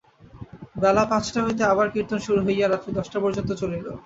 [0.81, 3.85] বেলা পাঁচটা হইতে আবার কীর্তন শুরু হইয়া রাত্রি দশটা পর্যন্ত চলিল।